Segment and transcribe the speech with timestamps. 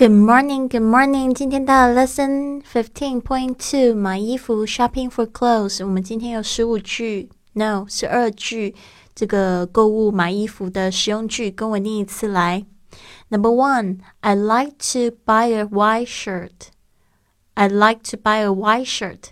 [0.00, 1.32] Good morning, good morning.
[1.32, 5.82] 今天到 Lesson fifteen point two 买衣服 Shopping for clothes。
[5.82, 8.74] 我们今天有十五句，No，十二句。
[9.14, 12.66] 这个购物买衣服的实用句，跟我念一次来。
[13.30, 16.68] Number one, I like to buy a white shirt.
[17.54, 19.30] I like to buy a white shirt.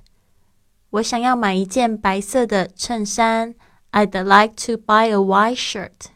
[0.88, 3.54] 我想要买一件白色的衬衫。
[3.92, 6.06] I'd like to buy a white shirt.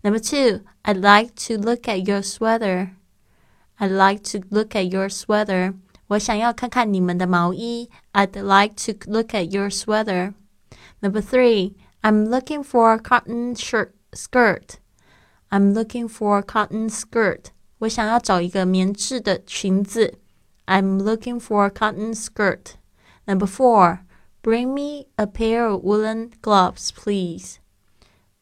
[0.00, 2.92] Number two, I'd like to look at your sweater.
[3.78, 5.74] I'd like to look at your sweater.
[6.08, 7.88] 我想要看看你们的毛衣。
[8.12, 10.34] I'd like to look at your sweater.
[11.00, 14.78] Number three, I'm looking for a cotton shirt skirt.
[15.50, 17.46] I'm looking for a cotton skirt.
[17.78, 20.18] 我想要找一个棉质的裙子。
[20.66, 22.76] I'm looking for a cotton skirt.
[23.26, 24.00] Number four,
[24.42, 27.58] bring me a pair of woolen gloves, please.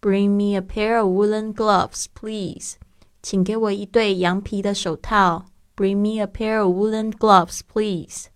[0.00, 2.76] Bring me a pair of woolen gloves, please.
[3.24, 5.46] 请给我一对羊皮的手套。
[5.76, 8.26] Bring me a pair of woolen gloves, please.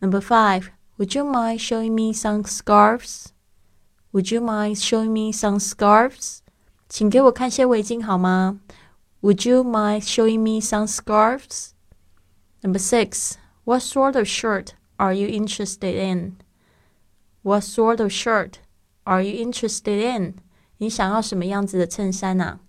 [0.00, 3.26] Number five, would you mind showing me some scarves?
[4.12, 6.38] Would you mind showing me some scarves?
[6.88, 8.60] 请给我看些围巾好吗？
[9.20, 11.72] Would you mind showing me some scarves?
[12.62, 16.36] Number six, what sort of shirt are you interested in?
[17.42, 18.54] What sort of shirt
[19.04, 20.36] are you interested in?
[20.78, 22.60] 你想要什么样子的衬衫啊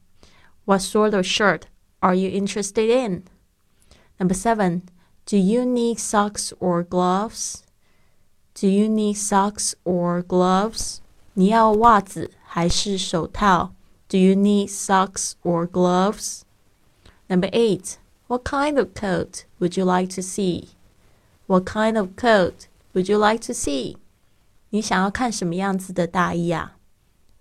[0.66, 1.68] ？what sort of shirt
[2.02, 3.24] are you interested in?
[4.20, 4.84] Number seven,
[5.26, 7.64] do you need socks or gloves?
[8.54, 11.00] Do you need socks or gloves?
[11.34, 13.72] 你要袜子还是手套？
[14.10, 16.42] Do you need socks or gloves?
[17.28, 20.70] Number eight, what kind of coat would you like to see?
[21.48, 23.98] What kind of coat would you like to see?
[24.72, 26.76] 你想要看什么样子的大衣啊？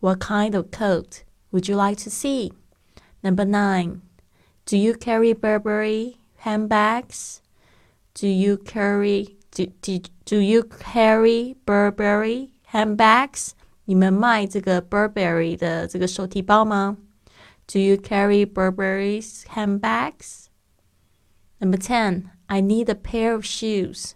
[0.00, 2.52] What kind of coat would you like to see?
[3.22, 4.02] Number nine,
[4.64, 7.40] do you carry Burberry handbags?
[8.14, 13.52] Do you carry do, do, do you carry Burberry handbags?
[13.84, 16.98] 你们卖这个 Burberry 的这个手提包吗？
[17.66, 20.46] Do you carry Burberry's handbags?
[21.58, 24.12] Number ten, I need a pair of shoes.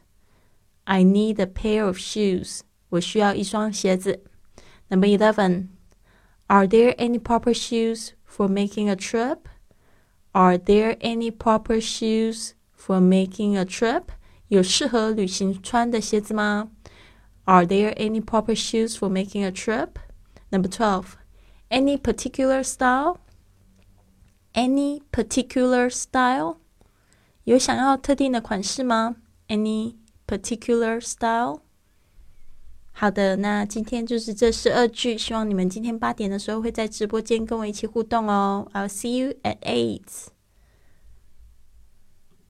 [0.85, 2.61] I need a pair of shoes.
[2.91, 4.23] 我需要一双鞋子。
[4.89, 5.69] Number eleven,
[6.49, 9.49] are there any proper shoes for making a trip?
[10.33, 14.11] Are there any proper shoes for making a trip?
[14.49, 16.71] 有适合旅行穿的鞋子吗？
[17.45, 19.99] Are there any proper shoes for making a trip?
[20.51, 21.17] Number 12.
[21.71, 23.19] Any particular style?
[24.53, 26.57] Any particular style?
[27.45, 29.17] 有想要特定的款式吗？
[29.49, 31.61] Any particular style?
[33.00, 38.68] 好的，那今天就是这十二句，希望你们今天八点的时候会在直播间跟我一起互动哦。
[38.74, 40.02] I'll see you at eight.